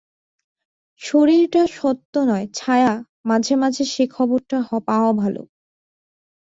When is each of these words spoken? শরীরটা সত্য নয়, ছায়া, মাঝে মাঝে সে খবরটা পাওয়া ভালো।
শরীরটা 1.01 1.63
সত্য 1.67 2.13
নয়, 2.23 2.45
ছায়া, 2.53 2.93
মাঝে 3.25 3.53
মাঝে 3.55 3.83
সে 3.85 4.03
খবরটা 4.07 4.57
পাওয়া 4.87 5.11
ভালো। 5.13 5.41